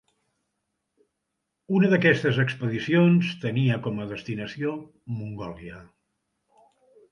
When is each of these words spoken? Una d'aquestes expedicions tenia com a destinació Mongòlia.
Una 1.79 1.91
d'aquestes 1.91 2.39
expedicions 2.45 3.29
tenia 3.45 3.79
com 3.85 4.01
a 4.01 4.09
destinació 4.15 4.75
Mongòlia. 5.21 5.81